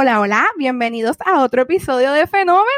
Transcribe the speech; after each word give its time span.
Hola, 0.00 0.20
hola, 0.20 0.46
bienvenidos 0.56 1.16
a 1.26 1.42
otro 1.42 1.62
episodio 1.62 2.12
de 2.12 2.28
Fenómena. 2.28 2.68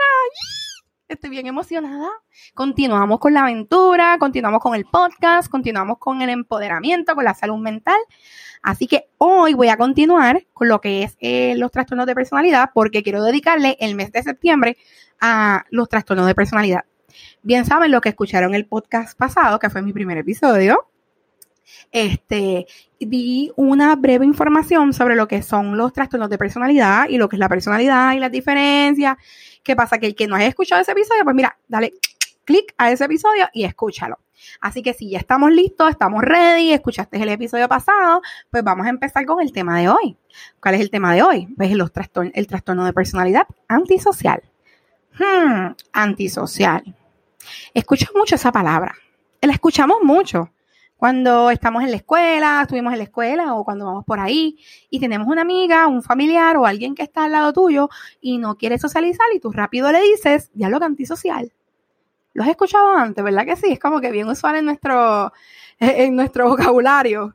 Estoy 1.07 1.29
bien 1.29 1.46
emocionada. 1.46 2.09
Continuamos 2.55 3.19
con 3.19 3.34
la 3.34 3.43
aventura, 3.43 4.16
continuamos 4.19 4.62
con 4.62 4.75
el 4.75 4.87
podcast, 4.87 5.51
continuamos 5.51 5.98
con 5.98 6.23
el 6.23 6.30
empoderamiento, 6.30 7.14
con 7.14 7.25
la 7.25 7.34
salud 7.34 7.59
mental. 7.59 7.98
Así 8.62 8.87
que 8.87 9.11
hoy 9.19 9.52
voy 9.52 9.69
a 9.69 9.77
continuar 9.77 10.46
con 10.55 10.69
lo 10.69 10.80
que 10.80 11.02
es 11.02 11.19
eh, 11.20 11.56
los 11.59 11.70
trastornos 11.70 12.06
de 12.06 12.15
personalidad 12.15 12.70
porque 12.73 13.02
quiero 13.02 13.23
dedicarle 13.23 13.77
el 13.80 13.96
mes 13.96 14.12
de 14.12 14.23
septiembre 14.23 14.79
a 15.21 15.66
los 15.68 15.91
trastornos 15.91 16.27
de 16.27 16.34
personalidad. 16.34 16.87
Bien 17.43 17.66
saben 17.66 17.91
lo 17.91 18.01
que 18.01 18.09
escucharon 18.09 18.55
el 18.55 18.65
podcast 18.65 19.18
pasado, 19.18 19.59
que 19.59 19.68
fue 19.68 19.82
mi 19.82 19.93
primer 19.93 20.16
episodio, 20.16 20.88
este, 21.92 22.66
di 22.98 23.51
una 23.56 23.97
breve 23.97 24.24
información 24.24 24.92
sobre 24.92 25.16
lo 25.16 25.27
que 25.29 25.42
son 25.42 25.77
los 25.77 25.93
trastornos 25.93 26.30
de 26.30 26.38
personalidad 26.38 27.09
y 27.09 27.19
lo 27.19 27.29
que 27.29 27.37
es 27.37 27.41
la 27.41 27.48
personalidad 27.48 28.12
y 28.15 28.20
las 28.20 28.30
diferencias. 28.30 29.16
¿Qué 29.62 29.77
pasa? 29.77 29.98
Que 29.98 30.06
el 30.06 30.15
que 30.15 30.27
no 30.27 30.37
haya 30.37 30.46
escuchado 30.46 30.80
ese 30.80 30.93
episodio, 30.93 31.24
pues 31.24 31.37
mira, 31.37 31.56
dale 31.69 31.95
clic 32.45 32.74
a 32.79 32.91
ese 32.91 33.05
episodio 33.05 33.48
y 33.52 33.65
escúchalo. 33.65 34.19
Así 34.60 34.83
que 34.83 34.95
si 34.95 35.10
ya 35.10 35.19
estamos 35.19 35.51
listos, 35.51 35.91
estamos 35.91 36.23
ready, 36.23 36.73
escuchaste 36.73 37.23
el 37.23 37.29
episodio 37.29 37.69
pasado, 37.69 38.23
pues 38.51 38.65
vamos 38.65 38.87
a 38.87 38.91
empezar 38.91 39.27
con 39.27 39.41
el 39.41 39.52
tema 39.52 39.79
de 39.79 39.88
hoy. 39.88 40.16
¿Cuál 40.60 40.77
es 40.77 40.80
el 40.80 40.91
tema 40.91 41.15
de 41.15 41.23
hoy? 41.23 41.46
Pues 41.57 41.73
los 41.73 41.93
trastornos, 41.93 42.32
el 42.35 42.46
trastorno 42.46 42.85
de 42.85 42.93
personalidad 42.93 43.46
antisocial. 43.68 44.43
Hmm, 45.18 45.74
antisocial. 45.93 46.82
Escucho 47.74 48.07
mucho 48.15 48.37
esa 48.37 48.52
palabra. 48.52 48.95
La 49.43 49.52
escuchamos 49.52 49.98
mucho 50.02 50.51
cuando 51.01 51.51
estamos 51.51 51.82
en 51.82 51.93
la 51.93 51.96
escuela, 51.96 52.60
estuvimos 52.60 52.93
en 52.93 52.98
la 52.98 53.04
escuela 53.04 53.54
o 53.54 53.65
cuando 53.65 53.87
vamos 53.87 54.04
por 54.04 54.20
ahí 54.20 54.59
y 54.90 55.01
tenemos 55.01 55.26
una 55.29 55.40
amiga, 55.40 55.87
un 55.87 56.02
familiar 56.02 56.59
o 56.59 56.66
alguien 56.66 56.95
que 56.95 57.02
está 57.02 57.24
al 57.24 57.32
lado 57.32 57.54
tuyo 57.54 57.88
y 58.20 58.37
no 58.37 58.57
quiere 58.57 58.79
socializar 58.79 59.26
y 59.34 59.40
tú 59.40 59.51
rápido 59.51 59.90
le 59.92 60.02
dices 60.02 60.51
diálogo 60.52 60.84
antisocial. 60.84 61.54
Lo 62.34 62.42
has 62.42 62.51
escuchado 62.51 62.92
antes, 62.92 63.24
¿verdad 63.24 63.46
que 63.46 63.57
sí? 63.57 63.73
Es 63.73 63.79
como 63.79 63.98
que 64.03 64.10
bien 64.10 64.28
usual 64.28 64.56
en 64.56 64.66
nuestro, 64.66 65.32
en 65.78 66.15
nuestro 66.15 66.50
vocabulario. 66.50 67.34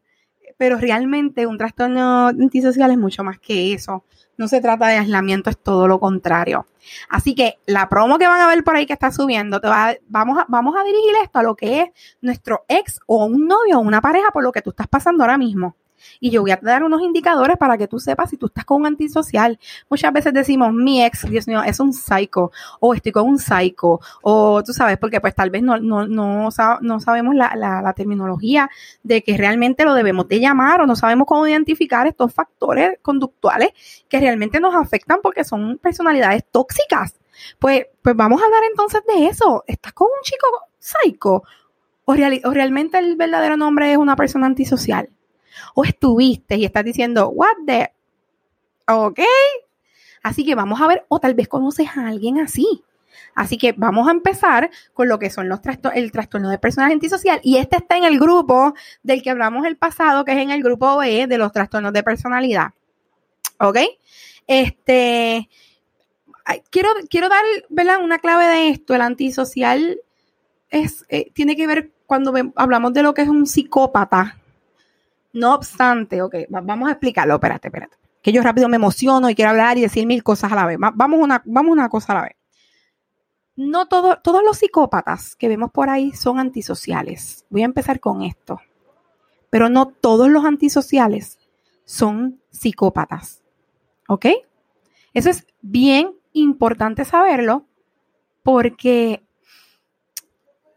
Pero 0.57 0.77
realmente 0.77 1.45
un 1.45 1.57
trastorno 1.57 2.27
antisocial 2.27 2.91
es 2.91 2.97
mucho 2.97 3.23
más 3.23 3.39
que 3.39 3.73
eso 3.73 4.03
no 4.37 4.47
se 4.47 4.61
trata 4.61 4.87
de 4.87 4.97
aislamiento, 4.97 5.49
es 5.49 5.57
todo 5.57 5.87
lo 5.87 5.99
contrario. 5.99 6.65
Así 7.09 7.35
que 7.35 7.57
la 7.65 7.89
promo 7.89 8.17
que 8.17 8.27
van 8.27 8.41
a 8.41 8.47
ver 8.47 8.63
por 8.63 8.75
ahí 8.75 8.85
que 8.85 8.93
está 8.93 9.11
subiendo, 9.11 9.59
te 9.59 9.67
va, 9.67 9.95
vamos, 10.07 10.37
a, 10.39 10.45
vamos 10.47 10.75
a 10.77 10.83
dirigir 10.83 11.15
esto 11.23 11.39
a 11.39 11.43
lo 11.43 11.55
que 11.55 11.81
es 11.81 11.89
nuestro 12.21 12.65
ex 12.67 12.99
o 13.07 13.25
un 13.25 13.47
novio 13.47 13.77
o 13.77 13.81
una 13.81 14.01
pareja 14.01 14.31
por 14.31 14.43
lo 14.43 14.51
que 14.51 14.61
tú 14.61 14.71
estás 14.71 14.87
pasando 14.87 15.23
ahora 15.23 15.37
mismo. 15.37 15.75
Y 16.19 16.29
yo 16.31 16.41
voy 16.41 16.51
a 16.51 16.59
dar 16.61 16.83
unos 16.83 17.01
indicadores 17.01 17.57
para 17.57 17.77
que 17.77 17.87
tú 17.87 17.99
sepas 17.99 18.29
si 18.29 18.37
tú 18.37 18.47
estás 18.47 18.65
con 18.65 18.81
un 18.81 18.87
antisocial. 18.87 19.59
Muchas 19.89 20.13
veces 20.13 20.33
decimos, 20.33 20.73
mi 20.73 21.03
ex, 21.03 21.29
Dios 21.29 21.47
mío, 21.47 21.63
es 21.63 21.79
un 21.79 21.93
psycho, 21.93 22.51
o 22.79 22.93
estoy 22.93 23.11
con 23.11 23.27
un 23.27 23.39
psycho, 23.39 23.99
o 24.21 24.63
tú 24.63 24.73
sabes, 24.73 24.97
porque 24.97 25.21
pues 25.21 25.35
tal 25.35 25.49
vez 25.49 25.63
no, 25.63 25.77
no, 25.77 26.07
no, 26.07 26.49
no 26.81 26.99
sabemos 26.99 27.35
la, 27.35 27.55
la, 27.55 27.81
la 27.81 27.93
terminología 27.93 28.69
de 29.03 29.23
que 29.23 29.37
realmente 29.37 29.85
lo 29.85 29.93
debemos 29.93 30.27
de 30.27 30.39
llamar 30.39 30.81
o 30.81 30.85
no 30.85 30.95
sabemos 30.95 31.27
cómo 31.27 31.47
identificar 31.47 32.07
estos 32.07 32.33
factores 32.33 32.99
conductuales 33.01 33.69
que 34.07 34.19
realmente 34.19 34.59
nos 34.59 34.75
afectan 34.75 35.19
porque 35.21 35.43
son 35.43 35.77
personalidades 35.77 36.43
tóxicas. 36.51 37.19
Pues, 37.59 37.87
pues 38.01 38.15
vamos 38.15 38.41
a 38.41 38.45
hablar 38.45 38.63
entonces 38.69 39.01
de 39.07 39.27
eso. 39.27 39.63
¿Estás 39.67 39.93
con 39.93 40.07
un 40.07 40.23
chico 40.23 40.47
psycho? 40.79 41.43
¿O, 42.05 42.13
o 42.13 42.51
realmente 42.51 42.97
el 42.97 43.15
verdadero 43.15 43.57
nombre 43.57 43.91
es 43.91 43.97
una 43.97 44.15
persona 44.15 44.45
antisocial? 44.45 45.09
O 45.73 45.83
estuviste 45.83 46.55
y 46.57 46.65
estás 46.65 46.83
diciendo, 46.83 47.29
what 47.29 47.55
the, 47.65 47.91
ok. 48.87 49.19
Así 50.23 50.43
que 50.43 50.55
vamos 50.55 50.81
a 50.81 50.87
ver, 50.87 51.05
o 51.07 51.19
tal 51.19 51.35
vez 51.35 51.47
conoces 51.47 51.87
a 51.95 52.07
alguien 52.07 52.39
así. 52.39 52.83
Así 53.35 53.57
que 53.57 53.73
vamos 53.73 54.07
a 54.07 54.11
empezar 54.11 54.69
con 54.93 55.07
lo 55.07 55.19
que 55.19 55.29
son 55.29 55.49
los 55.49 55.61
trastornos, 55.61 56.01
el 56.01 56.11
trastorno 56.11 56.49
de 56.49 56.57
personalidad 56.57 56.95
antisocial. 56.95 57.39
Y 57.43 57.57
este 57.57 57.77
está 57.77 57.97
en 57.97 58.05
el 58.05 58.19
grupo 58.19 58.73
del 59.03 59.21
que 59.21 59.29
hablamos 59.29 59.65
el 59.65 59.77
pasado, 59.77 60.25
que 60.25 60.31
es 60.31 60.37
en 60.39 60.51
el 60.51 60.63
grupo 60.63 60.97
B 60.97 61.27
de 61.27 61.37
los 61.37 61.51
trastornos 61.51 61.93
de 61.93 62.03
personalidad. 62.03 62.69
¿Ok? 63.59 63.77
Este, 64.47 65.49
quiero, 66.69 66.89
quiero 67.09 67.29
dar. 67.29 67.43
Una 68.01 68.19
clave 68.19 68.45
de 68.45 68.69
esto. 68.69 68.95
El 68.95 69.01
antisocial 69.01 70.01
es, 70.69 71.05
eh, 71.09 71.31
tiene 71.33 71.55
que 71.55 71.67
ver 71.67 71.91
cuando 72.05 72.33
hablamos 72.55 72.93
de 72.93 73.03
lo 73.03 73.13
que 73.13 73.23
es 73.23 73.29
un 73.29 73.45
psicópata. 73.45 74.39
No 75.35 75.53
obstante, 75.53 76.21
ok, 76.21 76.33
vamos 76.49 76.87
a 76.87 76.93
explicarlo, 76.93 77.33
espérate, 77.33 77.67
espérate. 77.67 77.97
Que 78.21 78.31
yo 78.31 78.41
rápido 78.41 78.69
me 78.69 78.77
emociono 78.77 79.29
y 79.29 79.35
quiero 79.35 79.51
hablar 79.51 79.77
y 79.77 79.81
decir 79.81 80.07
mil 80.07 80.23
cosas 80.23 80.49
a 80.49 80.55
la 80.55 80.65
vez. 80.65 80.77
Vamos 80.79 81.19
una, 81.19 81.43
vamos 81.45 81.73
una 81.73 81.89
cosa 81.89 82.13
a 82.13 82.15
la 82.15 82.21
vez. 82.21 82.37
No 83.57 83.89
todo, 83.89 84.21
todos 84.23 84.41
los 84.45 84.57
psicópatas 84.57 85.35
que 85.35 85.49
vemos 85.49 85.71
por 85.71 85.89
ahí 85.89 86.13
son 86.13 86.39
antisociales. 86.39 87.45
Voy 87.49 87.63
a 87.63 87.65
empezar 87.65 87.99
con 87.99 88.21
esto. 88.21 88.61
Pero 89.49 89.67
no 89.67 89.87
todos 89.87 90.29
los 90.29 90.45
antisociales 90.45 91.37
son 91.83 92.41
psicópatas. 92.49 93.43
¿Ok? 94.07 94.27
Eso 95.13 95.29
es 95.29 95.45
bien 95.61 96.15
importante 96.31 97.03
saberlo 97.03 97.65
porque 98.41 99.21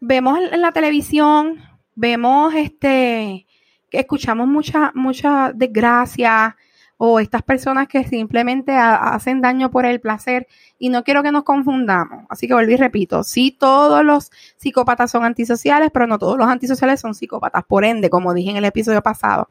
vemos 0.01 0.37
en 0.37 0.61
la 0.61 0.73
televisión, 0.73 1.61
vemos 1.95 2.53
este, 2.55 3.47
escuchamos 3.91 4.47
mucha, 4.47 4.91
mucha 4.93 5.51
desgracia 5.53 6.55
o 7.01 7.21
estas 7.21 7.43
personas 7.43 7.87
que 7.87 8.03
simplemente 8.03 8.75
hacen 8.75 9.39
daño 9.39 9.71
por 9.71 9.85
el 9.85 10.01
placer 10.01 10.47
y 10.77 10.89
no 10.89 11.05
quiero 11.05 11.23
que 11.23 11.31
nos 11.31 11.43
confundamos. 11.43 12.25
Así 12.29 12.45
que 12.45 12.53
vuelvo 12.53 12.73
y 12.73 12.75
repito, 12.75 13.23
sí 13.23 13.55
todos 13.57 14.03
los 14.03 14.31
psicópatas 14.57 15.09
son 15.09 15.23
antisociales, 15.23 15.91
pero 15.93 16.07
no 16.07 16.19
todos 16.19 16.37
los 16.37 16.49
antisociales 16.49 16.99
son 16.99 17.15
psicópatas. 17.15 17.63
Por 17.63 17.85
ende, 17.85 18.09
como 18.09 18.33
dije 18.33 18.49
en 18.51 18.57
el 18.57 18.65
episodio 18.65 19.01
pasado, 19.01 19.47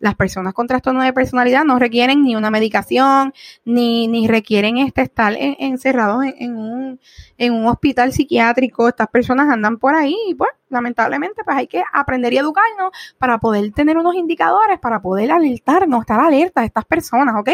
las 0.00 0.14
personas 0.16 0.54
con 0.54 0.66
trastorno 0.66 1.02
de 1.02 1.12
personalidad 1.12 1.64
no 1.64 1.78
requieren 1.78 2.22
ni 2.22 2.34
una 2.34 2.50
medicación, 2.50 3.32
ni, 3.64 4.08
ni 4.08 4.26
requieren 4.26 4.78
este, 4.78 5.02
estar 5.02 5.34
encerrados 5.38 6.24
en, 6.38 6.56
un, 6.56 7.00
en 7.36 7.52
un 7.52 7.66
hospital 7.66 8.12
psiquiátrico. 8.12 8.88
Estas 8.88 9.08
personas 9.08 9.48
andan 9.50 9.76
por 9.76 9.94
ahí 9.94 10.16
y 10.28 10.34
pues 10.34 10.50
lamentablemente 10.70 11.44
pues 11.44 11.56
hay 11.56 11.66
que 11.66 11.84
aprender 11.92 12.32
y 12.32 12.38
educarnos 12.38 12.90
para 13.18 13.38
poder 13.38 13.70
tener 13.72 13.98
unos 13.98 14.14
indicadores, 14.14 14.80
para 14.80 15.00
poder 15.02 15.30
alertarnos, 15.30 16.00
estar 16.00 16.18
alerta 16.18 16.62
de 16.62 16.68
estas 16.68 16.86
personas, 16.86 17.34
¿ok? 17.38 17.50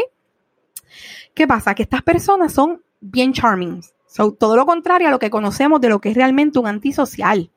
¿Qué 1.34 1.46
pasa? 1.48 1.74
Que 1.74 1.82
estas 1.82 2.02
personas 2.02 2.52
son 2.52 2.82
bien 3.00 3.32
charming. 3.32 3.82
Son 4.06 4.36
todo 4.36 4.56
lo 4.56 4.66
contrario 4.66 5.08
a 5.08 5.10
lo 5.10 5.18
que 5.18 5.30
conocemos 5.30 5.80
de 5.80 5.88
lo 5.88 6.00
que 6.00 6.10
es 6.10 6.14
realmente 6.14 6.60
un 6.60 6.68
antisocial. 6.68 7.50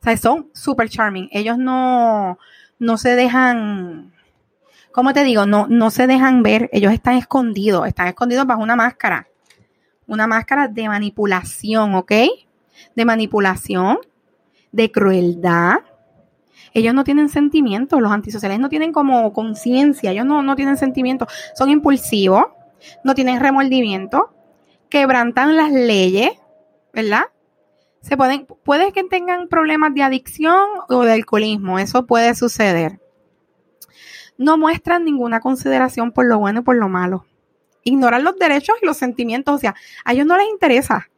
O 0.00 0.04
sea, 0.04 0.16
son 0.16 0.50
super 0.54 0.88
charming. 0.88 1.28
Ellos 1.32 1.58
no, 1.58 2.38
no 2.78 2.96
se 2.96 3.16
dejan 3.16 4.14
como 4.96 5.12
te 5.12 5.24
digo, 5.24 5.44
no, 5.44 5.66
no 5.68 5.90
se 5.90 6.06
dejan 6.06 6.42
ver, 6.42 6.70
ellos 6.72 6.90
están 6.90 7.16
escondidos, 7.16 7.86
están 7.86 8.08
escondidos 8.08 8.46
bajo 8.46 8.62
una 8.62 8.76
máscara, 8.76 9.28
una 10.06 10.26
máscara 10.26 10.68
de 10.68 10.88
manipulación, 10.88 11.94
¿ok? 11.94 12.12
De 12.94 13.04
manipulación, 13.04 13.98
de 14.72 14.90
crueldad. 14.90 15.80
Ellos 16.72 16.94
no 16.94 17.04
tienen 17.04 17.28
sentimientos, 17.28 18.00
los 18.00 18.10
antisociales 18.10 18.58
no 18.58 18.70
tienen 18.70 18.90
como 18.90 19.34
conciencia, 19.34 20.12
ellos 20.12 20.24
no, 20.24 20.42
no 20.42 20.56
tienen 20.56 20.78
sentimientos, 20.78 21.28
son 21.54 21.68
impulsivos, 21.68 22.46
no 23.04 23.14
tienen 23.14 23.38
remordimiento, 23.38 24.34
quebrantan 24.88 25.58
las 25.58 25.72
leyes, 25.72 26.30
¿verdad? 26.94 27.24
Se 28.00 28.16
pueden, 28.16 28.46
puede 28.46 28.92
que 28.92 29.04
tengan 29.04 29.48
problemas 29.48 29.92
de 29.92 30.04
adicción 30.04 30.64
o 30.88 31.02
de 31.02 31.12
alcoholismo, 31.12 31.78
eso 31.78 32.06
puede 32.06 32.34
suceder 32.34 32.98
no 34.38 34.58
muestran 34.58 35.04
ninguna 35.04 35.40
consideración 35.40 36.12
por 36.12 36.26
lo 36.26 36.38
bueno 36.38 36.60
y 36.60 36.62
por 36.62 36.76
lo 36.76 36.88
malo. 36.88 37.26
Ignoran 37.82 38.24
los 38.24 38.36
derechos 38.38 38.76
y 38.82 38.86
los 38.86 38.96
sentimientos, 38.96 39.54
o 39.54 39.58
sea, 39.58 39.74
a 40.04 40.12
ellos 40.12 40.26
no 40.26 40.36
les 40.36 40.48
interesa. 40.48 41.08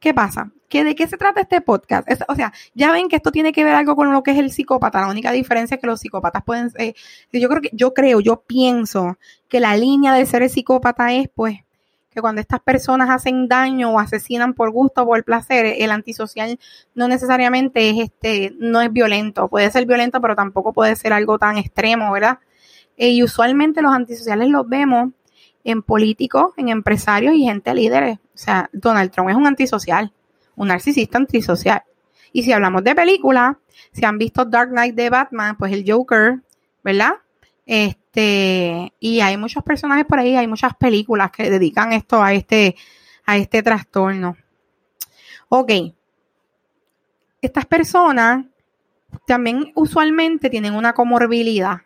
¿Qué 0.00 0.12
pasa? 0.12 0.50
¿Que 0.68 0.84
¿De 0.84 0.94
qué 0.94 1.06
se 1.06 1.16
trata 1.16 1.40
este 1.40 1.60
podcast? 1.60 2.06
o 2.28 2.34
sea, 2.34 2.52
ya 2.74 2.92
ven 2.92 3.08
que 3.08 3.16
esto 3.16 3.32
tiene 3.32 3.52
que 3.52 3.64
ver 3.64 3.74
algo 3.74 3.96
con 3.96 4.12
lo 4.12 4.22
que 4.22 4.32
es 4.32 4.38
el 4.38 4.50
psicópata. 4.52 5.00
La 5.00 5.08
única 5.08 5.32
diferencia 5.32 5.76
es 5.76 5.80
que 5.80 5.86
los 5.86 6.00
psicópatas 6.00 6.42
pueden, 6.44 6.70
eh, 6.78 6.94
yo 7.32 7.48
creo 7.48 7.62
que, 7.62 7.70
yo 7.72 7.94
creo, 7.94 8.20
yo 8.20 8.42
pienso 8.42 9.18
que 9.48 9.60
la 9.60 9.76
línea 9.76 10.12
de 10.12 10.26
ser 10.26 10.42
el 10.42 10.50
psicópata 10.50 11.14
es, 11.14 11.28
pues, 11.34 11.60
que 12.14 12.20
cuando 12.20 12.40
estas 12.40 12.60
personas 12.60 13.10
hacen 13.10 13.48
daño 13.48 13.90
o 13.90 13.98
asesinan 13.98 14.54
por 14.54 14.70
gusto 14.70 15.02
o 15.02 15.06
por 15.06 15.24
placer, 15.24 15.74
el 15.78 15.90
antisocial 15.90 16.58
no 16.94 17.08
necesariamente 17.08 17.90
es 17.90 17.98
este, 17.98 18.54
no 18.58 18.80
es 18.80 18.92
violento, 18.92 19.48
puede 19.48 19.70
ser 19.70 19.84
violento, 19.84 20.20
pero 20.20 20.36
tampoco 20.36 20.72
puede 20.72 20.94
ser 20.96 21.12
algo 21.12 21.38
tan 21.38 21.58
extremo, 21.58 22.12
¿verdad? 22.12 22.38
Eh, 22.96 23.10
y 23.10 23.22
usualmente 23.22 23.82
los 23.82 23.92
antisociales 23.92 24.48
los 24.48 24.68
vemos 24.68 25.10
en 25.64 25.82
políticos, 25.82 26.52
en 26.56 26.68
empresarios 26.68 27.34
y 27.34 27.44
gente 27.44 27.74
líderes. 27.74 28.18
O 28.18 28.38
sea, 28.38 28.70
Donald 28.72 29.10
Trump 29.10 29.30
es 29.30 29.36
un 29.36 29.46
antisocial, 29.46 30.12
un 30.54 30.68
narcisista 30.68 31.18
antisocial. 31.18 31.82
Y 32.32 32.42
si 32.42 32.52
hablamos 32.52 32.84
de 32.84 32.94
películas, 32.94 33.56
si 33.92 34.04
han 34.04 34.18
visto 34.18 34.44
Dark 34.44 34.70
Knight 34.70 34.94
de 34.94 35.10
Batman, 35.10 35.56
pues 35.56 35.72
el 35.72 35.84
Joker, 35.86 36.42
¿verdad? 36.82 37.14
Este, 37.66 38.03
Este, 38.14 38.92
y 39.00 39.20
hay 39.20 39.36
muchos 39.36 39.64
personajes 39.64 40.04
por 40.04 40.20
ahí, 40.20 40.36
hay 40.36 40.46
muchas 40.46 40.74
películas 40.76 41.32
que 41.32 41.50
dedican 41.50 41.92
esto 41.92 42.22
a 42.22 42.32
este, 42.32 42.76
a 43.26 43.36
este 43.36 43.60
trastorno. 43.60 44.36
Ok. 45.48 45.72
Estas 47.40 47.66
personas 47.66 48.44
también 49.26 49.72
usualmente 49.74 50.48
tienen 50.48 50.74
una 50.74 50.92
comorbilidad. 50.92 51.78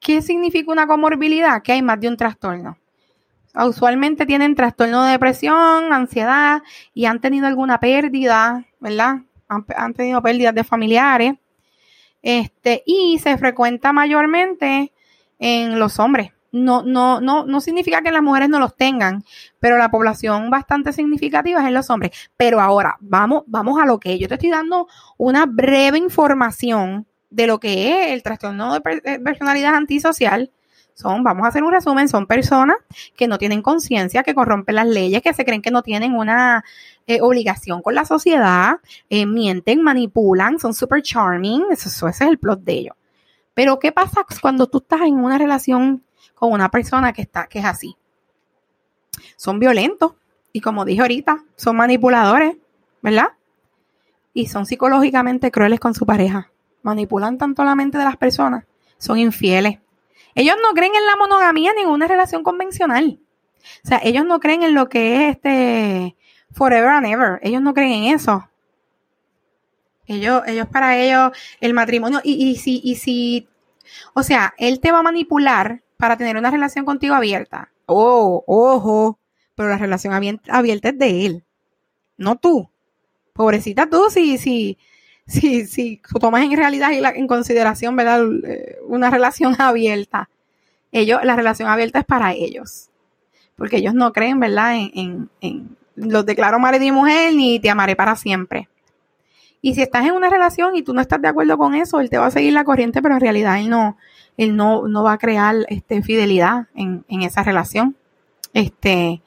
¿Qué 0.00 0.20
significa 0.20 0.70
una 0.70 0.86
comorbilidad? 0.86 1.62
Que 1.62 1.72
hay 1.72 1.82
más 1.82 1.98
de 1.98 2.08
un 2.08 2.18
trastorno. 2.18 2.76
Usualmente 3.54 4.26
tienen 4.26 4.54
trastorno 4.54 5.02
de 5.04 5.12
depresión, 5.12 5.94
ansiedad 5.94 6.62
y 6.92 7.06
han 7.06 7.20
tenido 7.20 7.46
alguna 7.46 7.80
pérdida, 7.80 8.66
¿verdad? 8.80 9.22
Han, 9.48 9.94
tenido 9.94 10.20
pérdidas 10.20 10.54
de 10.54 10.64
familiares. 10.64 11.34
Este, 12.20 12.82
y 12.84 13.18
se 13.18 13.38
frecuenta 13.38 13.92
mayormente 13.92 14.92
en 15.42 15.78
los 15.78 15.98
hombres. 15.98 16.30
No, 16.52 16.82
no, 16.82 17.20
no, 17.20 17.44
no 17.44 17.60
significa 17.60 18.02
que 18.02 18.10
las 18.10 18.22
mujeres 18.22 18.48
no 18.48 18.58
los 18.58 18.76
tengan, 18.76 19.24
pero 19.58 19.78
la 19.78 19.90
población 19.90 20.50
bastante 20.50 20.92
significativa 20.92 21.60
es 21.60 21.66
en 21.66 21.74
los 21.74 21.90
hombres. 21.90 22.12
Pero 22.36 22.60
ahora, 22.60 22.96
vamos, 23.00 23.44
vamos 23.46 23.80
a 23.80 23.86
lo 23.86 23.98
que 23.98 24.18
yo 24.18 24.28
te 24.28 24.34
estoy 24.34 24.50
dando 24.50 24.86
una 25.16 25.46
breve 25.46 25.98
información 25.98 27.06
de 27.30 27.46
lo 27.46 27.58
que 27.58 27.90
es 27.90 28.12
el 28.12 28.22
trastorno 28.22 28.74
de 28.74 28.80
personalidad 29.20 29.74
antisocial 29.74 30.50
son, 30.94 31.24
vamos 31.24 31.44
a 31.44 31.48
hacer 31.48 31.62
un 31.62 31.72
resumen, 31.72 32.08
son 32.08 32.26
personas 32.26 32.76
que 33.16 33.26
no 33.26 33.38
tienen 33.38 33.62
conciencia, 33.62 34.22
que 34.22 34.34
corrompen 34.34 34.74
las 34.74 34.86
leyes, 34.86 35.22
que 35.22 35.32
se 35.32 35.44
creen 35.44 35.62
que 35.62 35.70
no 35.70 35.82
tienen 35.82 36.14
una 36.14 36.64
eh, 37.06 37.20
obligación 37.20 37.82
con 37.82 37.94
la 37.94 38.04
sociedad, 38.04 38.76
eh, 39.08 39.26
mienten, 39.26 39.82
manipulan, 39.82 40.58
son 40.58 40.74
super 40.74 41.02
charming, 41.02 41.64
eso, 41.70 41.88
ese 41.88 42.24
es 42.24 42.30
el 42.30 42.38
plot 42.38 42.60
de 42.60 42.72
ellos. 42.72 42.96
Pero 43.54 43.78
¿qué 43.78 43.92
pasa 43.92 44.24
cuando 44.40 44.66
tú 44.66 44.78
estás 44.78 45.02
en 45.02 45.14
una 45.14 45.38
relación 45.38 46.02
con 46.34 46.52
una 46.52 46.70
persona 46.70 47.12
que, 47.12 47.22
está, 47.22 47.46
que 47.46 47.58
es 47.58 47.64
así? 47.64 47.96
Son 49.36 49.58
violentos 49.58 50.14
y 50.52 50.60
como 50.60 50.84
dije 50.84 51.02
ahorita, 51.02 51.44
son 51.56 51.76
manipuladores, 51.76 52.56
¿verdad? 53.02 53.28
Y 54.34 54.46
son 54.46 54.66
psicológicamente 54.66 55.50
crueles 55.50 55.80
con 55.80 55.94
su 55.94 56.06
pareja. 56.06 56.50
Manipulan 56.82 57.38
tanto 57.38 57.64
la 57.64 57.74
mente 57.74 57.98
de 57.98 58.04
las 58.04 58.16
personas, 58.16 58.64
son 58.98 59.18
infieles 59.18 59.78
ellos 60.34 60.56
no 60.62 60.72
creen 60.74 60.94
en 60.94 61.06
la 61.06 61.16
monogamía 61.16 61.72
ni 61.74 61.82
en 61.82 61.88
una 61.88 62.06
relación 62.06 62.42
convencional. 62.42 63.20
O 63.84 63.88
sea, 63.88 64.00
ellos 64.02 64.24
no 64.24 64.40
creen 64.40 64.62
en 64.62 64.74
lo 64.74 64.88
que 64.88 65.16
es 65.16 65.36
este 65.36 66.16
forever 66.52 66.88
and 66.88 67.06
ever. 67.06 67.38
Ellos 67.42 67.62
no 67.62 67.74
creen 67.74 68.04
en 68.04 68.14
eso. 68.14 68.48
Ellos, 70.06 70.42
ellos 70.46 70.66
para 70.68 70.98
ellos, 70.98 71.32
el 71.60 71.74
matrimonio, 71.74 72.20
y, 72.24 72.50
y 72.50 72.56
si, 72.56 72.80
y 72.82 72.96
si, 72.96 73.48
o 74.14 74.22
sea, 74.22 74.54
él 74.58 74.80
te 74.80 74.92
va 74.92 74.98
a 74.98 75.02
manipular 75.02 75.82
para 75.96 76.16
tener 76.16 76.36
una 76.36 76.50
relación 76.50 76.84
contigo 76.84 77.14
abierta. 77.14 77.70
Oh, 77.86 78.42
ojo, 78.46 79.18
pero 79.54 79.68
la 79.68 79.78
relación 79.78 80.12
abierta 80.14 80.88
es 80.88 80.98
de 80.98 81.26
él, 81.26 81.44
no 82.16 82.36
tú. 82.36 82.68
Pobrecita 83.32 83.88
tú, 83.88 84.10
si, 84.10 84.36
si, 84.38 84.78
si, 85.26 85.66
si 85.66 86.02
tomas 86.20 86.42
en 86.42 86.56
realidad 86.56 86.90
y 86.90 87.18
en 87.18 87.26
consideración, 87.26 87.96
¿verdad? 87.96 88.24
Eh, 88.44 88.78
una 88.86 89.10
relación 89.10 89.54
abierta. 89.60 90.28
Ellos, 90.90 91.20
la 91.24 91.36
relación 91.36 91.68
abierta 91.68 92.00
es 92.00 92.04
para 92.04 92.32
ellos. 92.32 92.90
Porque 93.56 93.78
ellos 93.78 93.94
no 93.94 94.12
creen, 94.12 94.40
¿verdad? 94.40 94.76
En, 94.76 95.30
en, 95.40 95.76
los 95.94 96.26
declaro 96.26 96.58
marido 96.58 96.84
y 96.84 96.92
mujer 96.92 97.34
ni 97.34 97.60
te 97.60 97.70
amaré 97.70 97.96
para 97.96 98.16
siempre. 98.16 98.68
Y 99.62 99.74
si 99.74 99.82
estás 99.82 100.04
en 100.04 100.12
una 100.12 100.28
relación 100.28 100.76
y 100.76 100.82
tú 100.82 100.92
no 100.92 101.00
estás 101.00 101.22
de 101.22 101.28
acuerdo 101.28 101.56
con 101.56 101.74
eso, 101.74 102.00
él 102.00 102.10
te 102.10 102.18
va 102.18 102.26
a 102.26 102.30
seguir 102.30 102.52
la 102.52 102.64
corriente, 102.64 103.00
pero 103.00 103.14
en 103.14 103.20
realidad 103.20 103.58
él 103.58 103.70
no, 103.70 103.96
él 104.36 104.56
no, 104.56 104.88
no 104.88 105.02
va 105.02 105.12
a 105.12 105.18
crear 105.18 105.56
este, 105.68 106.02
fidelidad 106.02 106.66
en, 106.74 107.04
en 107.08 107.22
esa 107.22 107.42
relación. 107.42 107.96
Este, 108.52 109.22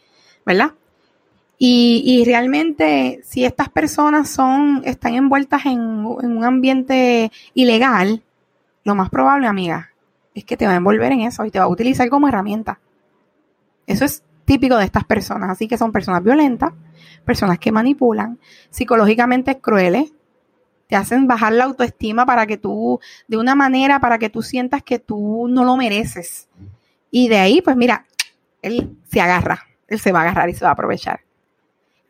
¿verdad? 0.45 0.73
Y, 1.57 2.23
realmente, 2.25 3.21
si 3.23 3.45
estas 3.45 3.69
personas 3.69 4.29
son, 4.29 4.81
están 4.85 5.13
envueltas 5.13 5.65
en, 5.65 5.79
un 5.79 6.43
ambiente 6.43 7.31
ilegal, 7.53 8.23
lo 8.83 8.93
más 8.93 9.09
probable, 9.09 9.47
amiga, 9.47 9.91
es 10.33 10.43
que 10.43 10.57
te 10.57 10.67
va 10.67 10.73
a 10.73 10.75
envolver 10.75 11.11
en 11.13 11.21
eso 11.21 11.45
y 11.45 11.51
te 11.51 11.59
va 11.59 11.65
a 11.65 11.69
utilizar 11.69 12.09
como 12.09 12.27
herramienta. 12.27 12.79
Eso 13.87 14.03
es 14.03 14.23
típico 14.43 14.77
de 14.77 14.85
estas 14.85 15.05
personas. 15.05 15.49
Así 15.49 15.67
que 15.67 15.77
son 15.77 15.93
personas 15.93 16.23
violentas, 16.23 16.73
personas 17.23 17.57
que 17.57 17.71
manipulan, 17.71 18.37
psicológicamente 18.69 19.59
crueles, 19.59 20.13
te 20.87 20.95
hacen 20.95 21.27
bajar 21.27 21.53
la 21.53 21.65
autoestima 21.65 22.25
para 22.25 22.45
que 22.45 22.57
tú, 22.57 22.99
de 23.27 23.37
una 23.37 23.55
manera, 23.55 23.99
para 23.99 24.17
que 24.19 24.29
tú 24.29 24.41
sientas 24.41 24.83
que 24.83 24.99
tú 24.99 25.47
no 25.49 25.63
lo 25.63 25.77
mereces. 25.77 26.47
Y 27.11 27.27
de 27.27 27.37
ahí, 27.37 27.61
pues 27.61 27.75
mira, 27.75 28.05
él 28.61 28.97
se 29.09 29.21
agarra, 29.21 29.63
él 29.87 29.99
se 29.99 30.11
va 30.11 30.19
a 30.19 30.21
agarrar 30.23 30.49
y 30.49 30.53
se 30.53 30.63
va 30.63 30.69
a 30.69 30.73
aprovechar. 30.73 31.21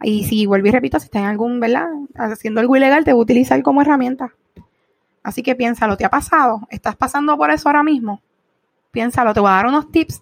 Y 0.01 0.25
si 0.25 0.45
vuelvo 0.45 0.67
y 0.67 0.71
repito, 0.71 0.99
si 0.99 1.05
está 1.05 1.19
en 1.19 1.25
algún, 1.25 1.59
¿verdad? 1.59 1.87
Haciendo 2.15 2.59
algo 2.59 2.75
ilegal, 2.75 3.05
te 3.05 3.13
va 3.13 3.19
a 3.19 3.21
utilizar 3.21 3.61
como 3.63 3.81
herramienta. 3.81 4.35
Así 5.23 5.41
que 5.41 5.55
piénsalo, 5.55 5.97
¿te 5.97 6.05
ha 6.05 6.09
pasado? 6.09 6.67
¿Estás 6.69 6.95
pasando 6.95 7.35
por 7.37 7.49
eso 7.49 7.69
ahora 7.69 7.83
mismo? 7.83 8.21
Piénsalo, 8.91 9.33
te 9.33 9.39
voy 9.39 9.49
a 9.49 9.53
dar 9.53 9.67
unos 9.67 9.91
tips 9.91 10.21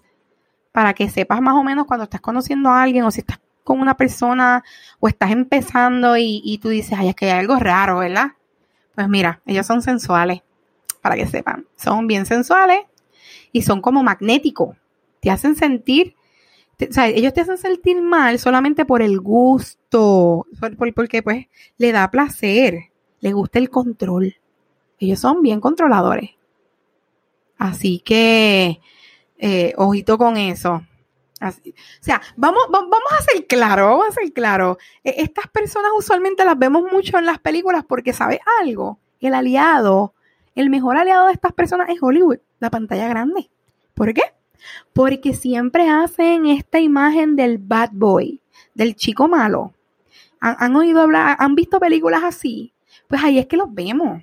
para 0.72 0.94
que 0.94 1.08
sepas 1.08 1.40
más 1.40 1.54
o 1.54 1.62
menos 1.62 1.86
cuando 1.86 2.04
estás 2.04 2.20
conociendo 2.20 2.70
a 2.70 2.82
alguien 2.82 3.04
o 3.04 3.10
si 3.10 3.20
estás 3.20 3.40
con 3.62 3.80
una 3.80 3.96
persona 3.96 4.64
o 5.00 5.08
estás 5.08 5.30
empezando 5.30 6.16
y, 6.16 6.40
y 6.44 6.58
tú 6.58 6.68
dices, 6.68 6.98
ay, 6.98 7.08
es 7.08 7.14
que 7.14 7.26
hay 7.26 7.38
algo 7.38 7.56
raro, 7.56 7.98
¿verdad? 7.98 8.32
Pues 8.94 9.08
mira, 9.08 9.40
ellos 9.46 9.66
son 9.66 9.82
sensuales, 9.82 10.42
para 11.00 11.16
que 11.16 11.26
sepan. 11.26 11.66
Son 11.76 12.06
bien 12.06 12.26
sensuales 12.26 12.80
y 13.52 13.62
son 13.62 13.80
como 13.80 14.02
magnéticos. 14.02 14.76
Te 15.20 15.30
hacen 15.30 15.56
sentir 15.56 16.14
o 16.80 16.92
sea, 16.92 17.08
ellos 17.08 17.32
te 17.32 17.40
hacen 17.40 17.58
sentir 17.58 18.02
mal 18.02 18.38
solamente 18.38 18.84
por 18.84 19.00
el 19.02 19.20
gusto, 19.20 20.46
porque 20.94 21.22
pues 21.22 21.46
le 21.78 21.92
da 21.92 22.10
placer, 22.10 22.90
le 23.20 23.32
gusta 23.32 23.58
el 23.58 23.70
control. 23.70 24.36
Ellos 24.98 25.20
son 25.20 25.42
bien 25.42 25.60
controladores. 25.60 26.30
Así 27.58 28.00
que, 28.00 28.80
eh, 29.38 29.72
ojito 29.76 30.18
con 30.18 30.36
eso. 30.36 30.82
O 31.50 31.74
sea, 32.00 32.20
vamos, 32.36 32.62
vamos 32.70 32.98
a 33.18 33.22
ser 33.22 33.46
claros, 33.46 33.90
vamos 33.90 34.08
a 34.08 34.12
ser 34.12 34.32
claros. 34.32 34.76
E, 35.02 35.14
estas 35.18 35.46
personas 35.48 35.92
usualmente 35.96 36.44
las 36.44 36.58
vemos 36.58 36.90
mucho 36.90 37.18
en 37.18 37.26
las 37.26 37.38
películas 37.38 37.84
porque, 37.86 38.12
¿sabes 38.12 38.40
algo? 38.60 38.98
El 39.20 39.34
aliado, 39.34 40.14
el 40.54 40.70
mejor 40.70 40.96
aliado 40.96 41.26
de 41.26 41.32
estas 41.32 41.52
personas 41.52 41.88
es 41.88 41.96
Hollywood, 42.00 42.38
la 42.60 42.70
pantalla 42.70 43.08
grande. 43.08 43.50
¿Por 43.94 44.12
qué? 44.12 44.22
porque 44.92 45.34
siempre 45.34 45.88
hacen 45.88 46.46
esta 46.46 46.80
imagen 46.80 47.36
del 47.36 47.58
bad 47.58 47.90
boy, 47.92 48.40
del 48.74 48.94
chico 48.94 49.28
malo. 49.28 49.72
¿Han, 50.40 50.76
oído 50.76 51.00
hablar, 51.00 51.36
han 51.38 51.54
visto 51.54 51.80
películas 51.80 52.22
así? 52.22 52.74
Pues 53.08 53.22
ahí 53.24 53.38
es 53.38 53.46
que 53.46 53.56
los 53.56 53.72
vemos. 53.72 54.22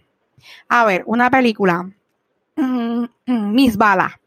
A 0.69 0.85
ver, 0.85 1.03
una 1.07 1.31
película, 1.31 1.89
mm, 2.55 3.05
mm, 3.25 3.51
Miss 3.53 3.75
Bala. 3.75 4.19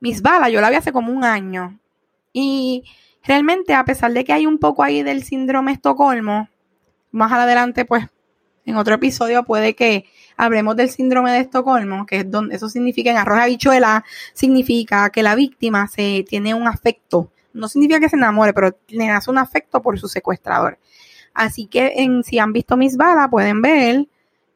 Miss 0.00 0.22
Bala, 0.22 0.48
yo 0.48 0.60
la 0.60 0.70
vi 0.70 0.76
hace 0.76 0.92
como 0.92 1.12
un 1.12 1.24
año. 1.24 1.78
Y 2.32 2.84
realmente, 3.22 3.74
a 3.74 3.84
pesar 3.84 4.12
de 4.12 4.24
que 4.24 4.32
hay 4.32 4.46
un 4.46 4.58
poco 4.58 4.82
ahí 4.82 5.02
del 5.02 5.22
síndrome 5.22 5.72
Estocolmo, 5.72 6.48
más 7.10 7.32
adelante, 7.32 7.84
pues, 7.84 8.06
en 8.64 8.76
otro 8.76 8.96
episodio 8.96 9.44
puede 9.44 9.74
que 9.74 10.04
hablemos 10.36 10.76
del 10.76 10.90
síndrome 10.90 11.32
de 11.32 11.40
Estocolmo, 11.40 12.04
que 12.04 12.18
es 12.18 12.30
donde 12.30 12.56
eso 12.56 12.68
significa 12.68 13.10
en 13.10 13.16
arroz 13.16 13.38
habichuela, 13.38 14.04
significa 14.34 15.08
que 15.10 15.22
la 15.22 15.34
víctima 15.34 15.88
se 15.88 16.24
tiene 16.28 16.52
un 16.52 16.68
afecto. 16.68 17.32
No 17.54 17.68
significa 17.68 17.98
que 17.98 18.10
se 18.10 18.16
enamore, 18.16 18.52
pero 18.52 18.76
le 18.88 19.08
hace 19.08 19.30
un 19.30 19.38
afecto 19.38 19.80
por 19.80 19.98
su 19.98 20.06
secuestrador. 20.06 20.78
Así 21.32 21.66
que 21.66 21.94
en, 21.96 22.22
si 22.24 22.38
han 22.38 22.52
visto 22.52 22.76
mis 22.76 22.96
balas, 22.96 23.28
pueden 23.30 23.62
ver 23.62 24.06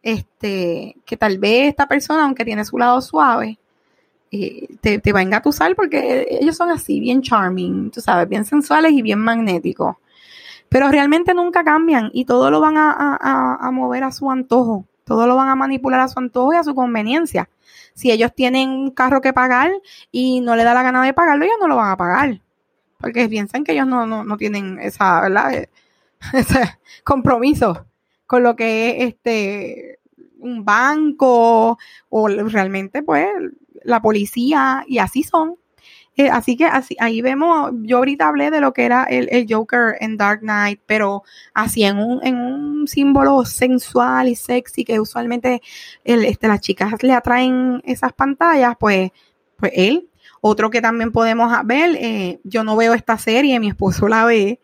este, 0.02 0.96
que 1.06 1.16
tal 1.16 1.38
vez 1.38 1.68
esta 1.68 1.86
persona, 1.86 2.24
aunque 2.24 2.44
tiene 2.44 2.64
su 2.64 2.76
lado 2.76 3.00
suave, 3.00 3.58
eh, 4.32 4.68
te, 4.80 5.12
va 5.12 5.20
a 5.20 5.22
engatusar 5.22 5.76
porque 5.76 6.26
ellos 6.28 6.56
son 6.56 6.70
así, 6.70 6.98
bien 6.98 7.22
charming, 7.22 7.90
tú 7.90 8.00
sabes, 8.00 8.28
bien 8.28 8.44
sensuales 8.44 8.92
y 8.92 9.02
bien 9.02 9.20
magnéticos. 9.20 9.96
Pero 10.68 10.90
realmente 10.90 11.34
nunca 11.34 11.62
cambian 11.62 12.10
y 12.12 12.24
todo 12.24 12.50
lo 12.50 12.60
van 12.60 12.74
a 12.76 13.70
mover 13.72 14.04
a 14.04 14.10
su 14.12 14.30
antojo. 14.30 14.86
Todo 15.04 15.26
lo 15.26 15.36
van 15.36 15.48
a 15.48 15.54
manipular 15.54 16.00
a 16.00 16.08
su 16.08 16.18
antojo 16.18 16.52
y 16.54 16.56
a 16.56 16.64
su 16.64 16.74
conveniencia. 16.74 17.48
Si 17.94 18.10
ellos 18.10 18.32
tienen 18.34 18.70
un 18.70 18.90
carro 18.92 19.20
que 19.20 19.32
pagar 19.32 19.70
y 20.10 20.40
no 20.40 20.56
le 20.56 20.64
da 20.64 20.74
la 20.74 20.82
gana 20.82 21.04
de 21.04 21.12
pagarlo, 21.12 21.44
ellos 21.44 21.56
no 21.60 21.68
lo 21.68 21.76
van 21.76 21.90
a 21.90 21.96
pagar. 21.96 22.40
Porque 22.98 23.28
piensan 23.28 23.64
que 23.64 23.72
ellos 23.72 23.86
no, 23.86 24.06
no, 24.06 24.36
tienen 24.36 24.78
esa, 24.78 25.20
¿verdad? 25.22 25.68
Ese 26.32 26.78
compromiso 27.04 27.86
con 28.26 28.44
lo 28.44 28.54
que 28.54 28.90
es 28.90 29.08
este 29.08 29.98
un 30.38 30.64
banco 30.64 31.78
o 32.08 32.28
realmente 32.28 33.02
pues 33.02 33.26
la 33.84 34.00
policía 34.00 34.84
y 34.86 34.98
así 34.98 35.22
son. 35.22 35.56
Eh, 36.16 36.28
así 36.28 36.56
que 36.58 36.66
así, 36.66 36.94
ahí 37.00 37.22
vemos, 37.22 37.70
yo 37.84 37.96
ahorita 37.96 38.28
hablé 38.28 38.50
de 38.50 38.60
lo 38.60 38.74
que 38.74 38.84
era 38.84 39.04
el, 39.04 39.46
Joker 39.48 39.96
en 39.98 40.18
Dark 40.18 40.40
Knight, 40.40 40.80
pero 40.84 41.22
así 41.54 41.84
en 41.84 41.96
un, 41.96 42.20
en 42.22 42.36
un 42.36 42.86
símbolo 42.86 43.46
sensual 43.46 44.28
y 44.28 44.34
sexy 44.34 44.84
que 44.84 45.00
usualmente 45.00 45.62
el, 46.04 46.26
este, 46.26 46.48
las 46.48 46.60
chicas 46.60 47.02
le 47.02 47.14
atraen 47.14 47.80
esas 47.86 48.12
pantallas, 48.12 48.74
pues 48.78 49.10
pues 49.62 49.72
él. 49.76 50.08
Otro 50.40 50.70
que 50.70 50.82
también 50.82 51.12
podemos 51.12 51.52
ver, 51.64 51.96
eh, 52.00 52.40
yo 52.42 52.64
no 52.64 52.76
veo 52.76 52.94
esta 52.94 53.16
serie, 53.16 53.60
mi 53.60 53.68
esposo 53.68 54.08
la 54.08 54.24
ve, 54.24 54.58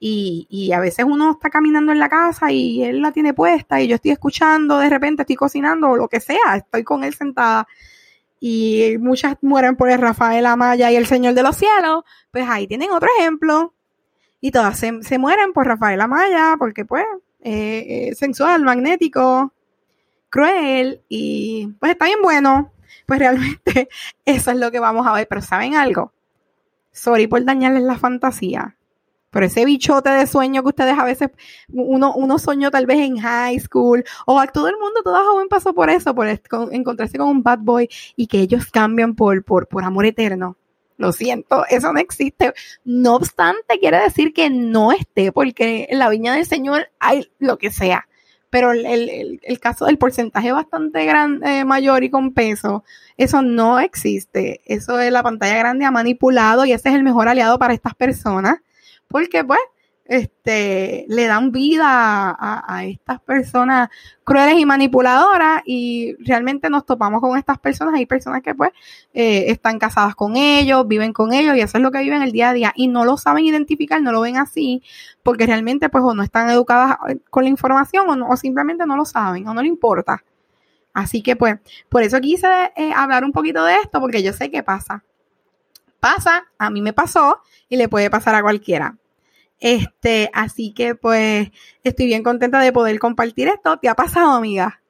y, 0.00 0.48
y, 0.50 0.72
a 0.72 0.80
veces 0.80 1.04
uno 1.08 1.30
está 1.30 1.48
caminando 1.48 1.92
en 1.92 2.00
la 2.00 2.08
casa 2.08 2.50
y 2.50 2.82
él 2.82 3.00
la 3.00 3.12
tiene 3.12 3.34
puesta 3.34 3.80
y 3.80 3.86
yo 3.86 3.94
estoy 3.94 4.10
escuchando, 4.10 4.78
de 4.78 4.90
repente 4.90 5.22
estoy 5.22 5.36
cocinando 5.36 5.90
o 5.90 5.96
lo 5.96 6.08
que 6.08 6.18
sea, 6.18 6.56
estoy 6.56 6.82
con 6.82 7.04
él 7.04 7.14
sentada 7.14 7.68
y 8.44 8.98
muchas 8.98 9.36
mueren 9.40 9.76
por 9.76 9.88
el 9.88 10.00
Rafael 10.00 10.46
Amaya 10.46 10.90
y 10.90 10.96
el 10.96 11.06
Señor 11.06 11.34
de 11.34 11.44
los 11.44 11.56
Cielos, 11.56 12.02
pues 12.32 12.44
ahí 12.48 12.66
tienen 12.66 12.90
otro 12.90 13.08
ejemplo. 13.16 13.72
Y 14.40 14.50
todas 14.50 14.76
se, 14.80 15.18
mueren 15.18 15.52
por 15.52 15.68
Rafael 15.68 16.00
Amaya 16.00 16.56
porque 16.58 16.84
pues 16.84 17.04
eh, 17.40 18.08
eh, 18.10 18.14
sensual, 18.16 18.64
magnético, 18.64 19.52
cruel 20.28 21.02
y 21.08 21.68
pues 21.78 21.92
está 21.92 22.06
bien 22.06 22.20
bueno. 22.20 22.72
Pues 23.06 23.20
realmente 23.20 23.88
eso 24.24 24.50
es 24.50 24.56
lo 24.56 24.72
que 24.72 24.80
vamos 24.80 25.06
a 25.06 25.12
ver. 25.12 25.28
Pero 25.28 25.40
¿saben 25.40 25.76
algo? 25.76 26.12
Sorry 26.90 27.28
por 27.28 27.44
dañarles 27.44 27.84
la 27.84 27.96
fantasía. 27.96 28.76
Pero 29.32 29.46
ese 29.46 29.64
bichote 29.64 30.10
de 30.10 30.26
sueño 30.26 30.62
que 30.62 30.68
ustedes 30.68 30.96
a 30.98 31.04
veces, 31.04 31.30
uno, 31.72 32.12
uno 32.14 32.38
soñó 32.38 32.70
tal 32.70 32.84
vez 32.84 32.98
en 33.00 33.16
high 33.16 33.58
school, 33.58 34.04
o 34.26 34.38
a 34.38 34.46
todo 34.46 34.68
el 34.68 34.76
mundo, 34.76 35.00
todo 35.02 35.24
joven 35.24 35.48
pasó 35.48 35.74
por 35.74 35.88
eso, 35.88 36.14
por 36.14 36.28
encontrarse 36.70 37.16
con 37.16 37.28
un 37.28 37.42
bad 37.42 37.60
boy 37.60 37.88
y 38.14 38.26
que 38.26 38.40
ellos 38.40 38.66
cambian 38.66 39.14
por, 39.14 39.42
por, 39.42 39.66
por 39.68 39.84
amor 39.84 40.04
eterno. 40.04 40.58
Lo 40.98 41.12
siento, 41.12 41.64
eso 41.70 41.94
no 41.94 41.98
existe. 41.98 42.52
No 42.84 43.16
obstante, 43.16 43.78
quiere 43.80 44.00
decir 44.00 44.34
que 44.34 44.50
no 44.50 44.92
esté, 44.92 45.32
porque 45.32 45.86
en 45.88 45.98
la 45.98 46.10
viña 46.10 46.34
del 46.34 46.44
Señor 46.44 46.90
hay 47.00 47.26
lo 47.38 47.56
que 47.56 47.70
sea. 47.70 48.06
Pero 48.50 48.72
el, 48.72 49.40
el, 49.42 49.60
caso 49.60 49.86
del 49.86 49.96
porcentaje 49.96 50.52
bastante 50.52 51.06
grande, 51.06 51.60
eh, 51.60 51.64
mayor 51.64 52.04
y 52.04 52.10
con 52.10 52.34
peso, 52.34 52.84
eso 53.16 53.40
no 53.40 53.80
existe. 53.80 54.60
Eso 54.66 55.00
es 55.00 55.10
la 55.10 55.22
pantalla 55.22 55.56
grande 55.56 55.86
ha 55.86 55.90
manipulado 55.90 56.66
y 56.66 56.72
ese 56.72 56.90
es 56.90 56.96
el 56.96 57.02
mejor 57.02 57.28
aliado 57.28 57.58
para 57.58 57.72
estas 57.72 57.94
personas 57.94 58.56
porque 59.12 59.44
pues 59.44 59.60
este, 60.04 61.06
le 61.08 61.26
dan 61.26 61.52
vida 61.52 62.36
a, 62.38 62.84
estas 62.84 63.20
personas 63.20 63.88
crueles 64.24 64.58
y 64.58 64.66
manipuladoras 64.66 65.62
y 65.64 66.16
realmente 66.18 66.68
nos 66.68 66.84
topamos 66.84 67.20
con 67.20 67.38
estas 67.38 67.58
personas. 67.58 67.94
Hay 67.94 68.06
personas 68.06 68.42
que 68.42 68.54
pues 68.54 68.70
eh, 69.14 69.44
están 69.48 69.78
casadas 69.78 70.14
con 70.14 70.36
ellos, 70.36 70.86
viven 70.86 71.12
con 71.12 71.32
ellos 71.32 71.56
y 71.56 71.60
eso 71.60 71.78
es 71.78 71.82
lo 71.82 71.90
que 71.90 72.00
viven 72.00 72.22
el 72.22 72.32
día 72.32 72.50
a 72.50 72.52
día 72.52 72.72
y 72.76 72.88
no 72.88 73.04
lo 73.04 73.16
saben 73.16 73.44
identificar, 73.44 74.02
no 74.02 74.12
lo 74.12 74.20
ven 74.20 74.36
así 74.36 74.82
porque 75.22 75.46
realmente 75.46 75.88
pues 75.88 76.04
o 76.04 76.14
no 76.14 76.22
están 76.22 76.50
educadas 76.50 76.96
eh, 77.08 77.18
con 77.30 77.44
la 77.44 77.50
información 77.50 78.22
o, 78.22 78.36
simplemente 78.36 78.84
no 78.86 78.96
lo 78.96 79.04
saben 79.04 79.46
o 79.48 79.54
no 79.54 79.62
le 79.62 79.68
importa. 79.68 80.24
Así 80.92 81.22
que 81.22 81.36
pues 81.36 81.58
por 81.88 82.02
eso 82.02 82.20
quise 82.20 82.48
eh, 82.76 82.92
hablar 82.94 83.24
un 83.24 83.32
poquito 83.32 83.64
de 83.64 83.76
esto 83.76 84.00
porque 84.00 84.22
yo 84.22 84.32
sé 84.32 84.50
qué 84.50 84.62
pasa. 84.62 85.04
Pasa, 86.00 86.44
a 86.58 86.68
mí 86.68 86.82
me 86.82 86.92
pasó 86.92 87.40
y 87.68 87.76
le 87.76 87.88
puede 87.88 88.10
pasar 88.10 88.34
a 88.34 88.42
cualquiera. 88.42 88.98
Este, 89.62 90.28
así 90.34 90.74
que 90.74 90.96
pues 90.96 91.52
estoy 91.84 92.06
bien 92.06 92.24
contenta 92.24 92.58
de 92.58 92.72
poder 92.72 92.98
compartir 92.98 93.46
esto. 93.46 93.78
¿Te 93.78 93.88
ha 93.88 93.94
pasado, 93.94 94.32
amiga? 94.32 94.82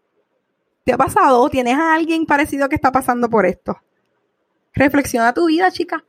¿Te 0.82 0.94
ha 0.94 0.96
pasado 0.96 1.42
o 1.42 1.50
tienes 1.50 1.74
a 1.76 1.94
alguien 1.94 2.24
parecido 2.24 2.70
que 2.70 2.76
está 2.76 2.90
pasando 2.90 3.28
por 3.28 3.44
esto? 3.44 3.82
Reflexiona 4.72 5.34
tu 5.34 5.46
vida, 5.46 5.70
chica. 5.70 6.06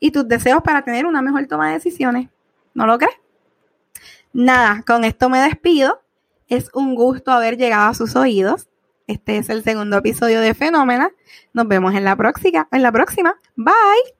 Y 0.00 0.10
tus 0.10 0.26
deseos 0.26 0.62
para 0.62 0.82
tener 0.82 1.06
una 1.06 1.22
mejor 1.22 1.46
toma 1.46 1.68
de 1.68 1.74
decisiones. 1.74 2.28
¿No 2.74 2.86
lo 2.86 2.98
crees? 2.98 3.14
Nada, 4.32 4.82
con 4.84 5.04
esto 5.04 5.28
me 5.28 5.40
despido. 5.40 6.02
Es 6.48 6.70
un 6.74 6.96
gusto 6.96 7.30
haber 7.30 7.56
llegado 7.56 7.88
a 7.88 7.94
sus 7.94 8.16
oídos. 8.16 8.68
Este 9.06 9.36
es 9.36 9.48
el 9.48 9.62
segundo 9.62 9.98
episodio 9.98 10.40
de 10.40 10.54
Fenómena. 10.54 11.12
Nos 11.52 11.68
vemos 11.68 11.94
en 11.94 12.02
la 12.02 12.16
próxima. 12.16 12.66
En 12.72 12.82
la 12.82 12.90
próxima. 12.90 13.40
Bye. 13.54 14.19